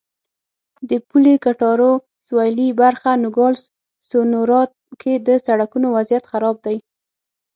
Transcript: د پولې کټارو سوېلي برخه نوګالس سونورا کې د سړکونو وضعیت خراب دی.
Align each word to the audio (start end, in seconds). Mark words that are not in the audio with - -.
د 0.89 0.91
پولې 1.07 1.33
کټارو 1.43 1.91
سوېلي 2.25 2.69
برخه 2.81 3.09
نوګالس 3.23 3.63
سونورا 4.09 4.61
کې 5.01 5.13
د 5.27 5.29
سړکونو 5.45 5.87
وضعیت 5.97 6.23
خراب 6.31 6.55
دی. 6.65 6.77